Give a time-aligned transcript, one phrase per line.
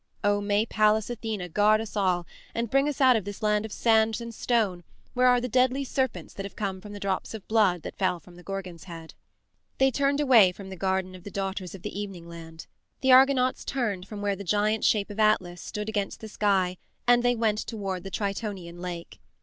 [0.23, 3.71] O may Pallas Athene guard us all, and bring us out of this land of
[3.71, 7.47] sands and stone where are the deadly serpents that have come from the drops of
[7.47, 9.13] blood that fell from the Gorgon's head!
[9.77, 12.65] They turned away from the Garden of the Daughters of the Evening Land.
[13.01, 16.77] The Argonauts turned from where the giant shape of Atlas stood against the sky
[17.07, 19.19] and they went toward the Tritonian Lake.